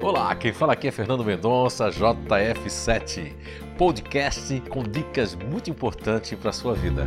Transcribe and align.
Olá, 0.00 0.32
quem 0.36 0.52
fala 0.52 0.74
aqui 0.74 0.86
é 0.86 0.92
Fernando 0.92 1.24
Mendonça, 1.24 1.90
JF7, 1.90 3.32
podcast 3.76 4.60
com 4.70 4.84
dicas 4.84 5.34
muito 5.34 5.70
importantes 5.70 6.38
para 6.38 6.50
a 6.50 6.52
sua 6.52 6.72
vida. 6.72 7.04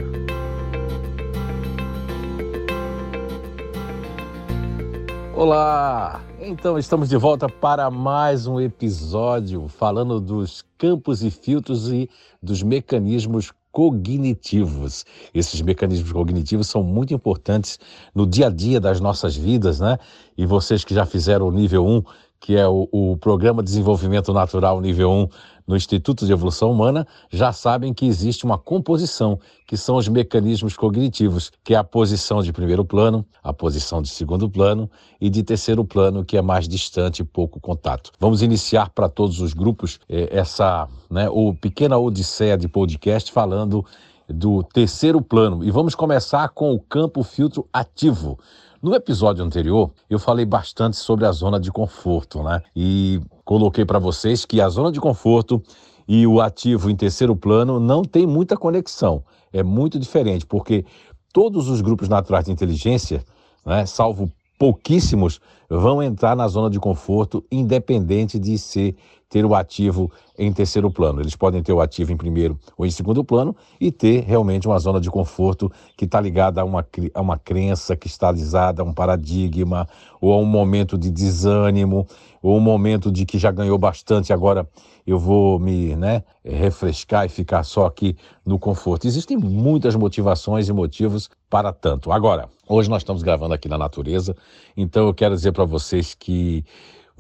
Olá! 5.34 6.22
Então 6.38 6.78
estamos 6.78 7.08
de 7.08 7.16
volta 7.16 7.48
para 7.48 7.90
mais 7.90 8.46
um 8.46 8.60
episódio 8.60 9.70
falando 9.70 10.20
dos 10.20 10.66
campos 10.78 11.24
e 11.24 11.32
filtros 11.32 11.88
e 11.88 12.10
dos 12.44 12.62
mecanismos 12.62 13.54
cognitivos. 13.72 15.06
Esses 15.34 15.62
mecanismos 15.62 16.12
cognitivos 16.12 16.68
são 16.68 16.84
muito 16.84 17.14
importantes 17.14 17.80
no 18.14 18.28
dia 18.28 18.48
a 18.48 18.50
dia 18.50 18.82
das 18.82 19.00
nossas 19.00 19.36
vidas, 19.36 19.80
né? 19.80 19.98
E 20.38 20.46
vocês 20.46 20.84
que 20.84 20.94
já 20.94 21.06
fizeram 21.06 21.48
o 21.48 21.52
nível 21.52 21.86
1, 21.88 22.04
que 22.42 22.58
é 22.58 22.68
o, 22.68 22.90
o 22.92 23.18
Programa 23.18 23.62
de 23.62 23.70
Desenvolvimento 23.70 24.34
Natural 24.34 24.82
nível 24.82 25.12
1 25.12 25.28
no 25.68 25.78
Instituto 25.78 26.26
de 26.26 26.32
Evolução 26.34 26.72
Humana, 26.72 27.08
já 27.30 27.54
sabem 27.54 27.94
que 27.94 28.06
existe 28.06 28.44
uma 28.44 28.58
composição, 28.58 29.40
que 29.66 29.78
são 29.78 29.96
os 29.96 30.08
mecanismos 30.08 30.76
cognitivos, 30.76 31.52
que 31.64 31.76
é 31.76 31.78
a 31.78 31.84
posição 31.84 32.42
de 32.42 32.52
primeiro 32.52 32.84
plano, 32.84 33.26
a 33.44 33.54
posição 33.54 34.02
de 34.02 34.10
segundo 34.10 34.50
plano 34.50 34.90
e 35.22 35.30
de 35.30 35.44
terceiro 35.44 35.86
plano, 35.86 36.26
que 36.26 36.36
é 36.36 36.42
mais 36.42 36.68
distante 36.68 37.22
e 37.22 37.24
pouco 37.24 37.60
contato. 37.60 38.12
Vamos 38.20 38.42
iniciar 38.42 38.90
para 38.90 39.08
todos 39.08 39.40
os 39.40 39.54
grupos 39.54 40.00
eh, 40.10 40.28
essa 40.32 40.90
né, 41.10 41.30
o 41.30 41.54
pequena 41.54 41.98
odisseia 41.98 42.58
de 42.58 42.68
podcast 42.68 43.32
falando 43.32 43.86
do 44.32 44.64
terceiro 44.64 45.22
plano. 45.22 45.64
E 45.64 45.72
vamos 45.72 45.96
começar 45.96 46.50
com 46.50 46.74
o 46.74 46.80
campo 46.80 47.24
filtro 47.24 47.68
ativo. 47.72 48.38
No 48.82 48.96
episódio 48.96 49.44
anterior, 49.44 49.92
eu 50.10 50.18
falei 50.18 50.46
bastante 50.46 50.98
sobre 50.98 51.26
a 51.26 51.32
zona 51.32 51.60
de 51.60 51.72
conforto, 51.72 52.42
né? 52.42 52.62
E 52.76 53.22
coloquei 53.46 53.86
para 53.86 54.00
vocês 54.00 54.46
que 54.46 54.60
a 54.60 54.70
zona 54.70 54.92
de 54.92 55.00
conforto 55.00 55.62
e 56.08 56.26
o 56.26 56.42
ativo 56.42 56.90
em 56.90 56.96
terceiro 56.96 57.36
plano 57.36 57.80
não 57.80 58.04
tem 58.04 58.26
muita 58.26 58.58
conexão. 58.58 59.24
É 59.54 59.62
muito 59.62 60.00
diferente, 60.00 60.46
porque 60.46 60.86
todos 61.32 61.70
os 61.70 61.82
grupos 61.82 62.10
naturais 62.10 62.46
de 62.46 62.52
inteligência, 62.52 63.24
né, 63.66 63.86
salvo 63.86 64.32
pouquíssimos, 64.58 65.40
vão 65.70 66.04
entrar 66.04 66.36
na 66.36 66.48
zona 66.48 66.70
de 66.70 66.80
conforto, 66.80 67.44
independente 67.52 68.38
de 68.38 68.58
ser 68.58 68.96
ter 69.32 69.46
o 69.46 69.56
ativo 69.56 70.12
em 70.38 70.52
terceiro 70.52 70.92
plano. 70.92 71.22
Eles 71.22 71.38
podem 71.38 71.64
ter 71.64 71.72
o 71.72 71.80
ativo 71.80 72.12
em 72.12 72.18
primeiro 72.18 72.60
ou 72.78 72.86
em 72.86 72.92
segundo 72.92 73.24
plano 73.24 73.56
e 73.80 73.90
ter 73.90 74.26
realmente 74.26 74.68
uma 74.68 74.78
zona 74.78 75.00
de 75.00 75.10
conforto 75.10 75.72
que 75.96 76.04
está 76.04 76.20
ligada 76.20 76.60
a 76.62 76.66
uma, 76.66 76.86
a 77.14 77.22
uma 77.22 77.40
crença 77.40 77.96
cristalizada, 77.96 78.82
a 78.82 78.86
um 78.86 78.94
paradigma, 78.94 79.88
ou 80.20 80.34
a 80.34 80.38
um 80.38 80.46
momento 80.46 80.98
de 80.98 81.10
desânimo, 81.10 82.06
ou 82.42 82.58
um 82.58 82.60
momento 82.60 83.10
de 83.10 83.26
que 83.26 83.40
já 83.40 83.52
ganhou 83.52 83.78
bastante, 83.78 84.34
agora 84.34 84.68
eu 85.08 85.18
vou 85.18 85.58
me 85.58 85.96
né, 85.96 86.24
refrescar 86.44 87.26
e 87.26 87.30
ficar 87.30 87.64
só 87.64 87.86
aqui 87.86 88.18
no 88.46 88.60
conforto. 88.60 89.08
Existem 89.08 89.38
muitas 89.38 89.96
motivações 89.96 90.68
e 90.68 90.74
motivos 90.74 91.30
para 91.50 91.72
tanto. 91.72 92.12
Agora, 92.12 92.50
hoje 92.68 92.90
nós 92.90 93.02
estamos 93.02 93.24
gravando 93.24 93.54
aqui 93.54 93.70
na 93.70 93.78
natureza, 93.78 94.36
então 94.76 95.08
eu 95.08 95.14
quero 95.14 95.36
dizer 95.36 95.54
para 95.54 95.66
vocês 95.66 96.14
que 96.14 96.66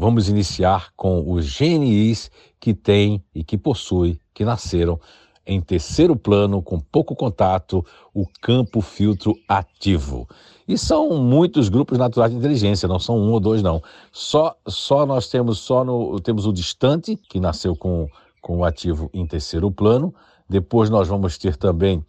Vamos 0.01 0.27
iniciar 0.27 0.91
com 0.97 1.31
os 1.31 1.59
GNIs 1.59 2.31
que 2.59 2.73
têm 2.73 3.23
e 3.35 3.43
que 3.43 3.55
possuem, 3.55 4.19
que 4.33 4.43
nasceram 4.43 4.99
em 5.45 5.61
terceiro 5.61 6.15
plano, 6.15 6.59
com 6.59 6.79
pouco 6.79 7.15
contato, 7.15 7.85
o 8.11 8.25
campo 8.41 8.81
filtro 8.81 9.35
ativo. 9.47 10.27
E 10.67 10.75
são 10.75 11.15
muitos 11.19 11.69
grupos 11.69 11.99
naturais 11.99 12.31
de 12.31 12.37
inteligência, 12.39 12.87
não 12.87 12.97
são 12.97 13.15
um 13.15 13.31
ou 13.31 13.39
dois, 13.39 13.61
não. 13.61 13.79
Só, 14.11 14.55
só 14.67 15.05
nós 15.05 15.29
temos 15.29 15.59
só 15.59 15.85
no, 15.85 16.19
temos 16.19 16.47
o 16.47 16.51
distante, 16.51 17.15
que 17.15 17.39
nasceu 17.39 17.75
com, 17.75 18.09
com 18.41 18.57
o 18.57 18.65
ativo 18.65 19.07
em 19.13 19.27
terceiro 19.27 19.69
plano. 19.69 20.11
Depois 20.49 20.89
nós 20.89 21.07
vamos 21.07 21.37
ter 21.37 21.55
também 21.55 22.03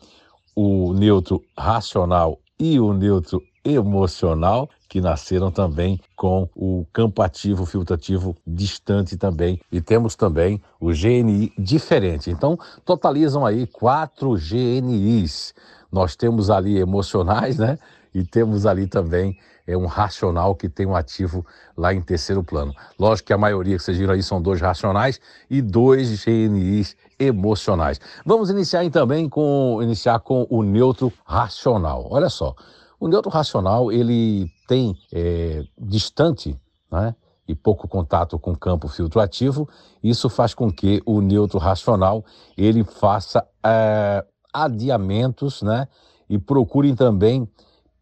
o 0.56 0.95
neutro 0.95 1.43
racional 1.55 2.39
e 2.59 2.81
o 2.81 2.95
neutro 2.95 3.43
emocional, 3.62 4.71
que 4.92 5.00
nasceram 5.00 5.50
também 5.50 5.98
com 6.14 6.47
o 6.54 6.84
campo 6.92 7.22
ativo 7.22 7.64
filtrativo 7.64 8.36
distante 8.47 9.16
também. 9.16 9.58
E 9.72 9.80
temos 9.80 10.14
também 10.14 10.60
o 10.78 10.88
GNI 10.88 11.50
diferente. 11.56 12.30
Então, 12.30 12.58
totalizam 12.84 13.47
aí 13.47 13.66
quatro 13.66 14.34
GNIs. 14.34 15.54
Nós 15.91 16.14
temos 16.14 16.50
ali 16.50 16.76
emocionais, 16.76 17.56
né? 17.56 17.78
E 18.14 18.22
temos 18.22 18.66
ali 18.66 18.86
também 18.86 19.38
é 19.66 19.75
um 19.75 19.86
racional 19.86 20.54
que 20.54 20.69
tem 20.69 20.84
um 20.84 20.94
ativo 20.94 21.47
lá 21.74 21.94
em 21.94 22.03
terceiro 22.03 22.44
plano. 22.44 22.74
Lógico 22.98 23.28
que 23.28 23.32
a 23.32 23.38
maioria 23.38 23.78
que 23.78 23.82
vocês 23.82 23.97
viram 23.97 24.12
aí 24.12 24.22
são 24.22 24.42
dois 24.42 24.60
racionais 24.60 25.19
e 25.48 25.62
dois 25.62 26.22
GNIs 26.22 26.94
emocionais. 27.19 27.98
Vamos 28.26 28.50
iniciar 28.50 28.86
também 28.91 29.26
com 29.26 29.80
iniciar 29.82 30.20
com 30.20 30.47
o 30.50 30.62
neutro 30.62 31.10
racional. 31.24 32.06
Olha 32.10 32.28
só, 32.28 32.54
o 33.03 33.09
neutro 33.09 33.33
racional, 33.33 33.91
ele 33.91 34.49
tem 34.69 34.97
é, 35.13 35.65
distante 35.77 36.57
né, 36.89 37.17
e 37.49 37.53
pouco 37.53 37.89
contato 37.89 38.39
com 38.39 38.53
o 38.53 38.57
campo 38.57 38.87
filtrativo, 38.87 39.69
isso 40.01 40.29
faz 40.29 40.55
com 40.55 40.71
que 40.71 41.03
o 41.05 41.21
neutro 41.21 41.59
racional 41.59 42.25
ele 42.57 42.85
faça 42.85 43.45
é, 43.67 44.25
adiamentos 44.55 45.63
né, 45.63 45.89
e 46.31 46.39
procurem 46.39 46.95
também 46.95 47.49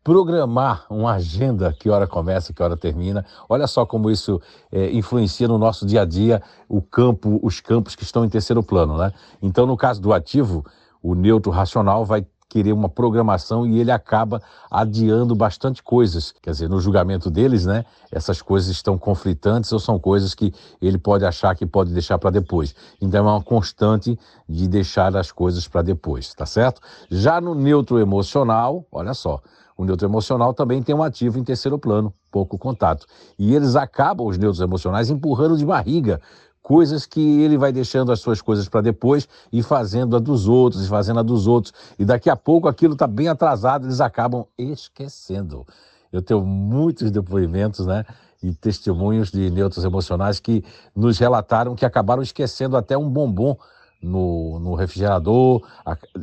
programar 0.04 0.84
uma 0.90 1.12
agenda, 1.14 1.72
que 1.72 1.88
hora 1.88 2.06
começa, 2.06 2.52
que 2.52 2.62
hora 2.62 2.76
termina. 2.76 3.24
Olha 3.48 3.66
só 3.66 3.86
como 3.86 4.10
isso 4.10 4.38
é, 4.70 4.90
influencia 4.92 5.48
no 5.48 5.56
nosso 5.56 5.86
dia 5.86 6.02
a 6.02 6.04
dia 6.04 6.42
o 6.68 6.82
campo, 6.82 7.40
os 7.42 7.58
campos 7.58 7.96
que 7.96 8.02
estão 8.02 8.22
em 8.22 8.28
terceiro 8.28 8.62
plano, 8.62 8.98
né? 8.98 9.14
Então, 9.40 9.64
no 9.64 9.78
caso 9.78 9.98
do 9.98 10.12
ativo, 10.12 10.62
o 11.02 11.14
neutro 11.14 11.50
racional 11.50 12.04
vai 12.04 12.26
querer 12.50 12.72
uma 12.72 12.88
programação 12.88 13.64
e 13.64 13.78
ele 13.78 13.92
acaba 13.92 14.42
adiando 14.68 15.36
bastante 15.36 15.82
coisas. 15.82 16.34
Quer 16.42 16.50
dizer, 16.50 16.68
no 16.68 16.80
julgamento 16.80 17.30
deles, 17.30 17.64
né, 17.64 17.84
essas 18.10 18.42
coisas 18.42 18.68
estão 18.68 18.98
conflitantes 18.98 19.72
ou 19.72 19.78
são 19.78 19.98
coisas 19.98 20.34
que 20.34 20.52
ele 20.82 20.98
pode 20.98 21.24
achar 21.24 21.54
que 21.54 21.64
pode 21.64 21.92
deixar 21.92 22.18
para 22.18 22.30
depois. 22.30 22.74
Então 23.00 23.26
é 23.26 23.32
uma 23.32 23.42
constante 23.42 24.18
de 24.48 24.66
deixar 24.66 25.16
as 25.16 25.30
coisas 25.30 25.68
para 25.68 25.80
depois, 25.80 26.34
tá 26.34 26.44
certo? 26.44 26.80
Já 27.08 27.40
no 27.40 27.54
neutro 27.54 28.00
emocional, 28.00 28.84
olha 28.90 29.14
só, 29.14 29.40
o 29.78 29.84
neutro 29.84 30.06
emocional 30.06 30.52
também 30.52 30.82
tem 30.82 30.94
um 30.94 31.02
ativo 31.02 31.38
em 31.38 31.44
terceiro 31.44 31.78
plano, 31.78 32.12
pouco 32.30 32.58
contato. 32.58 33.06
E 33.38 33.54
eles 33.54 33.76
acabam, 33.76 34.26
os 34.26 34.36
neutros 34.36 34.60
emocionais, 34.60 35.08
empurrando 35.08 35.56
de 35.56 35.64
barriga 35.64 36.20
coisas 36.70 37.04
que 37.04 37.40
ele 37.40 37.58
vai 37.58 37.72
deixando 37.72 38.12
as 38.12 38.20
suas 38.20 38.40
coisas 38.40 38.68
para 38.68 38.80
depois 38.80 39.28
e 39.52 39.60
fazendo 39.60 40.14
a 40.14 40.20
dos 40.20 40.46
outros, 40.46 40.84
e 40.84 40.88
fazendo 40.88 41.18
a 41.18 41.22
dos 41.24 41.48
outros. 41.48 41.74
E 41.98 42.04
daqui 42.04 42.30
a 42.30 42.36
pouco 42.36 42.68
aquilo 42.68 42.92
está 42.92 43.08
bem 43.08 43.26
atrasado, 43.26 43.88
eles 43.88 44.00
acabam 44.00 44.46
esquecendo. 44.56 45.66
Eu 46.12 46.22
tenho 46.22 46.42
muitos 46.42 47.10
depoimentos, 47.10 47.84
né? 47.86 48.04
E 48.40 48.54
testemunhos 48.54 49.32
de 49.32 49.50
neutros 49.50 49.84
emocionais 49.84 50.38
que 50.38 50.64
nos 50.94 51.18
relataram 51.18 51.74
que 51.74 51.84
acabaram 51.84 52.22
esquecendo 52.22 52.76
até 52.76 52.96
um 52.96 53.10
bombom 53.10 53.56
no, 54.02 54.58
no 54.58 54.74
refrigerador, 54.74 55.62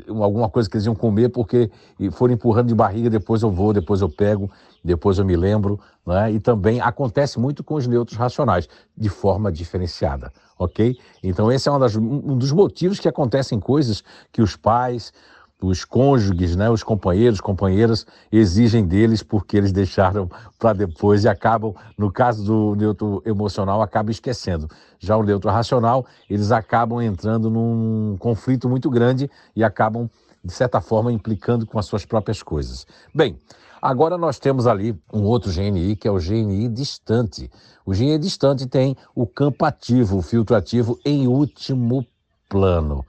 alguma 0.08 0.50
coisa 0.50 0.70
que 0.70 0.76
eles 0.76 0.86
iam 0.86 0.96
comer, 0.96 1.30
porque 1.30 1.70
foram 2.12 2.34
empurrando 2.34 2.68
de 2.68 2.76
barriga, 2.76 3.10
depois 3.10 3.42
eu 3.42 3.52
vou, 3.52 3.72
depois 3.72 4.02
eu 4.02 4.10
pego, 4.10 4.50
depois 4.84 5.20
eu 5.20 5.26
me 5.26 5.36
lembro, 5.36 5.80
né? 6.06 6.32
e 6.32 6.40
também 6.40 6.82
acontece 6.82 7.40
muito 7.40 7.64
com 7.64 7.76
os 7.76 7.86
neutros 7.86 8.18
racionais, 8.18 8.68
de 8.98 9.10
forma 9.10 9.52
diferenciada, 9.52 10.32
ok? 10.58 10.98
Então 11.22 11.52
esse 11.52 11.70
é 11.70 11.80
das, 11.80 11.96
um 11.96 12.38
dos 12.38 12.52
motivos 12.52 13.00
que 13.00 13.08
acontecem 13.08 13.60
coisas 13.60 14.04
que 14.32 14.42
os 14.42 14.56
pais, 14.56 15.14
os 15.62 15.84
cônjuges, 15.84 16.56
né, 16.56 16.70
os 16.70 16.84
companheiros, 16.84 17.42
companheiras 17.42 18.06
exigem 18.32 18.86
deles 18.86 19.24
porque 19.24 19.58
eles 19.58 19.72
deixaram 19.72 20.30
para 20.60 20.74
depois 20.74 21.24
e 21.24 21.28
acabam, 21.28 21.74
no 21.98 22.12
caso 22.12 22.44
do 22.44 22.76
neutro 22.76 23.24
emocional, 23.26 23.82
acaba 23.82 24.12
esquecendo. 24.12 24.70
Já 25.00 25.18
o 25.18 25.24
neutro 25.24 25.50
racional, 25.50 26.06
eles 26.30 26.52
acabam 26.52 27.02
entrando 27.02 27.50
num 27.50 28.16
conflito 28.20 28.70
muito 28.70 28.90
grande 28.90 29.30
e 29.56 29.64
acabam, 29.64 30.10
de 30.44 30.54
certa 30.54 30.80
forma, 30.80 31.12
implicando 31.12 31.66
com 31.66 31.80
as 31.80 31.88
suas 31.88 32.06
próprias 32.06 32.44
coisas. 32.44 32.86
Bem, 33.14 33.40
agora 33.82 34.16
nós 34.16 34.38
temos 34.38 34.68
ali 34.68 34.96
um 35.12 35.24
outro 35.24 35.52
GNI, 35.52 35.96
que 35.96 36.08
é 36.08 36.12
o 36.12 36.20
GNI 36.20 36.70
distante. 36.70 37.50
O 37.84 37.92
GNI 37.94 38.20
distante 38.20 38.68
tem 38.68 38.96
o 39.16 39.26
campo 39.26 39.66
ativo, 39.66 40.18
o 40.18 40.22
filtro 40.22 40.56
ativo 40.56 41.00
em 41.04 41.28
último 41.28 42.06
plano. 42.48 43.04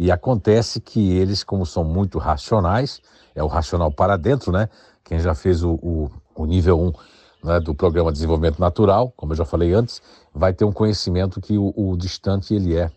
E 0.00 0.10
acontece 0.10 0.80
que 0.80 1.12
eles, 1.18 1.44
como 1.44 1.66
são 1.66 1.84
muito 1.84 2.18
racionais, 2.18 3.02
é 3.34 3.42
o 3.42 3.46
racional 3.46 3.92
para 3.92 4.16
dentro, 4.16 4.50
né? 4.50 4.66
Quem 5.04 5.20
já 5.20 5.34
fez 5.34 5.62
o, 5.62 5.72
o, 5.72 6.10
o 6.34 6.46
nível 6.46 6.80
1 6.80 6.92
né, 7.46 7.60
do 7.60 7.74
Programa 7.74 8.10
de 8.10 8.14
Desenvolvimento 8.14 8.58
Natural, 8.58 9.12
como 9.14 9.32
eu 9.32 9.36
já 9.36 9.44
falei 9.44 9.74
antes, 9.74 10.00
vai 10.34 10.54
ter 10.54 10.64
um 10.64 10.72
conhecimento 10.72 11.38
que 11.38 11.58
o, 11.58 11.74
o 11.76 11.98
distante 11.98 12.54
ele 12.54 12.74
é 12.74 12.90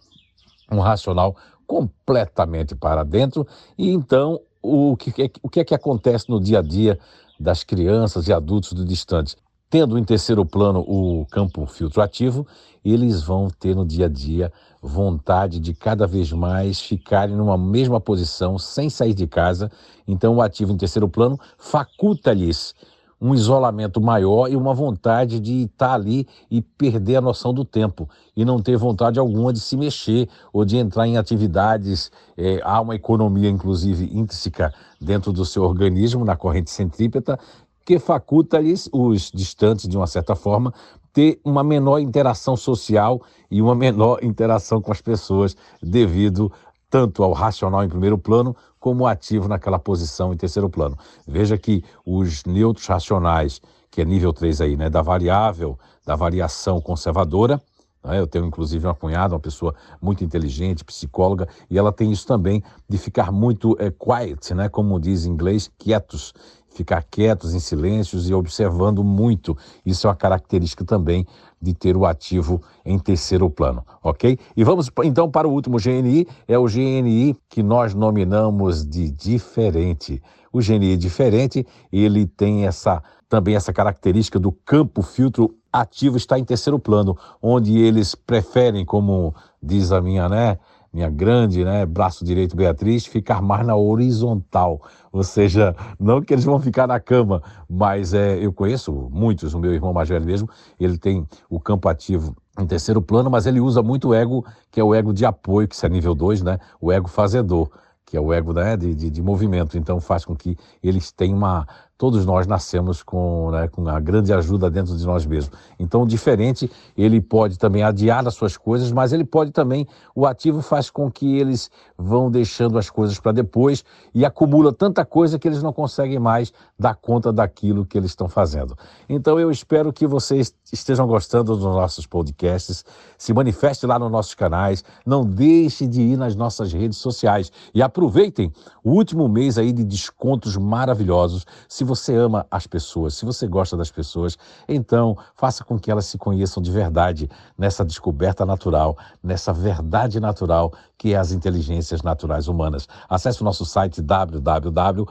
um 0.71 0.79
racional 0.79 1.35
completamente 1.67 2.73
para 2.73 3.03
dentro. 3.03 3.45
E 3.77 3.91
então, 3.91 4.39
o 4.61 4.95
que, 4.95 5.11
o 5.41 5.49
que 5.49 5.59
é 5.59 5.65
que 5.65 5.75
acontece 5.75 6.29
no 6.29 6.39
dia 6.39 6.59
a 6.59 6.61
dia 6.61 6.97
das 7.38 7.65
crianças 7.65 8.29
e 8.29 8.33
adultos 8.33 8.71
do 8.71 8.85
distante? 8.85 9.35
Tendo 9.73 9.97
em 9.97 10.03
terceiro 10.03 10.45
plano 10.45 10.81
o 10.81 11.25
campo 11.31 11.65
filtro 11.65 11.99
ativo, 11.99 12.45
eles 12.85 13.23
vão 13.23 13.47
ter 13.47 13.75
no 13.75 13.83
dia 13.83 14.05
a 14.05 14.07
dia 14.07 14.53
vontade 14.79 15.59
de 15.59 15.73
cada 15.73 16.05
vez 16.05 16.31
mais 16.31 16.79
ficarem 16.79 17.35
numa 17.35 17.57
mesma 17.57 17.99
posição, 17.99 18.59
sem 18.59 18.87
sair 18.87 19.15
de 19.15 19.25
casa. 19.25 19.71
Então, 20.07 20.35
o 20.35 20.43
ativo 20.43 20.71
em 20.71 20.77
terceiro 20.77 21.09
plano 21.09 21.39
faculta-lhes 21.57 22.75
um 23.23 23.33
isolamento 23.33 24.01
maior 24.01 24.51
e 24.51 24.55
uma 24.57 24.73
vontade 24.73 25.39
de 25.39 25.63
estar 25.63 25.93
ali 25.93 26.27
e 26.51 26.61
perder 26.61 27.15
a 27.15 27.21
noção 27.21 27.53
do 27.53 27.63
tempo 27.63 28.09
e 28.35 28.43
não 28.43 28.61
ter 28.61 28.75
vontade 28.75 29.17
alguma 29.17 29.53
de 29.53 29.61
se 29.61 29.77
mexer 29.77 30.27
ou 30.51 30.65
de 30.65 30.75
entrar 30.75 31.07
em 31.07 31.17
atividades. 31.17 32.11
É, 32.35 32.59
há 32.63 32.81
uma 32.81 32.95
economia, 32.95 33.49
inclusive, 33.49 34.05
intrínseca 34.05 34.73
dentro 34.99 35.31
do 35.31 35.45
seu 35.45 35.63
organismo, 35.63 36.25
na 36.25 36.35
corrente 36.35 36.69
centrípeta, 36.69 37.39
que 37.85 38.00
faculta-lhes, 38.00 38.89
os 38.91 39.31
distantes, 39.31 39.88
de 39.88 39.97
uma 39.97 40.07
certa 40.07 40.35
forma, 40.35 40.74
ter 41.12 41.39
uma 41.44 41.63
menor 41.63 42.00
interação 42.00 42.57
social 42.57 43.21
e 43.50 43.62
uma 43.62 43.75
menor 43.75 44.24
interação 44.24 44.81
com 44.81 44.91
as 44.91 45.01
pessoas, 45.01 45.56
devido 45.81 46.51
tanto 46.89 47.24
ao 47.24 47.33
racional 47.33 47.83
em 47.83 47.89
primeiro 47.89 48.18
plano, 48.18 48.56
como 48.80 49.07
ativo 49.07 49.47
naquela 49.47 49.80
posição 49.80 50.33
em 50.33 50.38
terceiro 50.38 50.69
plano. 50.69 50.97
Veja 51.27 51.57
que 51.57 51.83
os 52.06 52.44
neutros 52.45 52.85
racionais, 52.85 53.62
que 53.89 54.01
é 54.01 54.06
nível 54.06 54.33
3 54.33 54.62
aí, 54.62 54.75
né, 54.75 54.89
da 54.89 55.01
variável, 55.01 55.77
da 56.06 56.15
variação 56.15 56.81
conservadora, 56.81 57.62
eu 58.03 58.27
tenho 58.27 58.45
inclusive 58.45 58.85
uma 58.85 58.95
cunhada, 58.95 59.33
uma 59.33 59.39
pessoa 59.39 59.73
muito 60.01 60.23
inteligente, 60.23 60.83
psicóloga, 60.83 61.47
e 61.69 61.77
ela 61.77 61.91
tem 61.91 62.11
isso 62.11 62.27
também 62.27 62.61
de 62.88 62.97
ficar 62.97 63.31
muito 63.31 63.75
é, 63.79 63.89
quiet, 63.91 64.53
né, 64.53 64.67
como 64.67 65.00
diz 65.00 65.25
em 65.25 65.31
inglês, 65.31 65.71
quietos, 65.77 66.33
ficar 66.73 67.03
quietos 67.03 67.53
em 67.53 67.59
silêncios 67.59 68.29
e 68.29 68.33
observando 68.33 69.03
muito. 69.03 69.55
Isso 69.85 70.07
é 70.07 70.09
uma 70.09 70.15
característica 70.15 70.83
também 70.83 71.25
de 71.61 71.73
ter 71.73 71.95
o 71.95 72.05
ativo 72.05 72.61
em 72.83 73.00
terceiro 73.00 73.50
plano, 73.50 73.85
ok? 74.03 74.38
E 74.56 74.63
vamos 74.63 74.89
então 75.03 75.29
para 75.29 75.47
o 75.47 75.51
último 75.51 75.77
GNI, 75.77 76.27
é 76.47 76.57
o 76.57 76.65
GNI 76.65 77.38
que 77.47 77.63
nós 77.63 77.94
nominamos 77.94 78.85
de 78.85 79.09
diferente. 79.11 80.21
O 80.51 80.59
GNI 80.59 80.97
diferente, 80.97 81.65
ele 81.91 82.25
tem 82.27 82.67
essa 82.67 83.01
também 83.33 83.56
essa 83.56 83.74
característica 83.74 84.38
do 84.38 84.51
campo 84.51 85.01
filtro 85.01 85.56
ativo 85.71 86.18
está 86.18 86.38
em 86.38 86.45
terceiro 86.45 86.77
plano, 86.77 87.18
onde 87.41 87.80
eles 87.80 88.13
preferem, 88.13 88.85
como 88.85 89.33
diz 89.59 89.91
a 89.91 90.00
minha, 90.00 90.30
né, 90.30 90.59
minha 90.94 91.09
grande, 91.09 91.65
né, 91.65 91.83
braço 91.83 92.24
direito 92.24 92.56
Beatriz, 92.56 93.07
ficar 93.07 93.41
mais 93.41 93.65
na 93.65 93.75
horizontal. 93.75 94.80
Ou 95.12 95.24
seja, 95.24 95.75
não 96.00 96.21
que 96.21 96.31
eles 96.31 96.45
vão 96.45 96.59
ficar 96.59 96.85
na 96.85 97.00
cama, 97.00 97.41
mas 97.68 98.13
é, 98.13 98.38
eu 98.38 98.53
conheço 98.53 99.09
muitos, 99.12 99.56
o 99.56 99.59
meu 99.59 99.74
irmão 99.74 99.91
mais 99.91 100.09
velho 100.09 100.24
mesmo, 100.24 100.47
ele 100.80 101.00
tem 101.00 101.27
o 101.50 101.59
campo 101.59 101.89
ativo 101.89 102.35
em 102.59 102.68
terceiro 102.68 103.01
plano, 103.01 103.31
mas 103.31 103.47
ele 103.47 103.59
usa 103.59 103.81
muito 103.81 104.09
o 104.09 104.13
ego, 104.13 104.45
que 104.69 104.80
é 104.80 104.83
o 104.83 104.94
ego 104.94 105.12
de 105.12 105.25
apoio, 105.25 105.68
que 105.68 105.83
é 105.83 105.89
nível 105.89 106.13
2, 106.13 106.44
né, 106.44 106.59
o 106.80 106.91
ego 106.91 107.09
fazedor 107.09 107.68
que 108.06 108.18
é 108.18 108.21
o 108.21 108.31
ego 108.31 108.53
né, 108.53 108.77
de, 108.77 108.94
de, 108.94 109.09
de, 109.09 109.21
movimento. 109.24 109.75
Então 109.75 110.00
faz 110.00 110.24
com 110.24 110.35
que 110.35 110.56
eles 110.83 111.12
tenham 111.12 111.35
uma, 111.35 111.68
todos 111.98 112.25
nós 112.25 112.48
nascemos 112.48 113.04
com, 113.04 113.51
né, 113.51 113.68
com 113.68 113.88
a 113.88 114.00
grande 114.00 114.34
ajuda 114.34 114.69
dentro 114.69 114.95
de 114.95 115.06
nós 115.06 115.25
mesmos. 115.25 115.56
Então, 115.80 116.06
diferente, 116.06 116.69
ele 116.98 117.22
pode 117.22 117.57
também 117.57 117.84
adiar 117.84 118.28
as 118.28 118.34
suas 118.34 118.57
coisas, 118.57 118.92
mas 118.92 119.13
ele 119.13 119.24
pode 119.24 119.51
também, 119.51 119.88
o 120.16 120.25
ativo 120.25 120.62
faz 120.62 120.90
com 120.90 121.10
que 121.12 121.38
eles 121.38 121.69
vão 121.98 122.30
deixando 122.30 122.78
as 122.78 122.90
coisas 122.90 123.19
para 123.19 123.31
depois 123.31 123.86
e 124.13 124.25
acumula 124.25 124.74
tanta 124.74 125.06
coisa 125.06 125.38
que 125.38 125.48
eles 125.48 125.62
não 125.62 125.72
conseguem 125.72 126.19
mais 126.19 126.51
dar 126.78 126.95
conta 126.95 127.31
daquilo 127.31 127.86
que 127.86 127.98
eles 127.98 128.12
estão 128.12 128.28
fazendo. 128.28 128.75
Então, 129.07 129.40
eu 129.40 129.51
espero 129.51 129.94
que 129.94 130.07
vocês 130.07 130.54
estejam 130.72 131.07
gostando 131.07 131.56
dos 131.56 131.63
nossos 131.63 132.07
podcasts, 132.07 132.84
se 133.18 133.34
manifeste 133.34 133.86
lá 133.86 134.00
nos 134.00 134.12
nossos 134.12 134.34
canais, 134.34 134.84
não 135.06 135.24
deixe 135.24 135.86
de 135.88 136.01
ir 136.01 136.18
nas 136.18 136.36
nossas 136.36 136.74
redes 136.74 136.98
sociais 136.98 137.51
e 137.74 137.81
aproveitem 137.81 138.51
o 138.84 138.92
último 138.92 139.30
mês 139.30 139.57
aí 139.57 139.72
de 139.72 139.84
descontos 139.84 140.57
maravilhosos. 140.57 141.45
Se 141.69 141.82
você 141.83 142.15
ama 142.15 142.45
as 142.50 142.68
pessoas, 142.68 143.15
se 143.15 143.25
você 143.25 143.47
gosta 143.47 143.75
das 143.75 143.91
pessoas, 143.91 144.38
então 144.68 145.18
faça 145.35 145.63
com 145.63 145.77
que 145.77 145.91
elas 145.91 146.06
se 146.06 146.18
conheçam 146.18 146.62
de 146.62 146.71
verdade 146.71 147.30
nessa 147.57 147.83
descoberta 147.83 148.45
natural, 148.45 148.97
nessa 149.21 149.53
verdade 149.53 150.19
natural 150.19 150.74
que 150.97 151.13
é 151.13 151.18
as 151.18 151.31
inteligências 151.31 152.01
naturais 152.01 152.47
humanas. 152.47 152.88
Acesse 153.09 153.41
o 153.41 153.45
nosso 153.45 153.65
site 153.65 154.01
www 154.01 155.06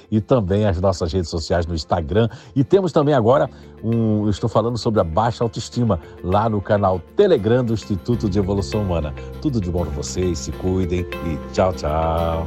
e 0.09 0.21
também 0.21 0.65
as 0.65 0.81
nossas 0.81 1.13
redes 1.13 1.29
sociais 1.29 1.65
no 1.65 1.75
Instagram. 1.75 2.27
E 2.55 2.63
temos 2.63 2.91
também 2.91 3.13
agora 3.13 3.49
um, 3.83 4.27
estou 4.29 4.49
falando 4.49 4.77
sobre 4.77 4.99
a 4.99 5.03
baixa 5.03 5.43
autoestima 5.43 5.99
lá 6.23 6.49
no 6.49 6.61
canal 6.61 6.99
Telegram 7.15 7.63
do 7.63 7.73
Instituto 7.73 8.29
de 8.29 8.39
Evolução 8.39 8.81
Humana. 8.81 9.13
Tudo 9.41 9.61
de 9.61 9.69
bom 9.69 9.85
para 9.85 9.93
vocês, 9.93 10.39
se 10.39 10.51
cuidem 10.51 11.01
e 11.01 11.53
tchau, 11.53 11.73
tchau. 11.73 12.45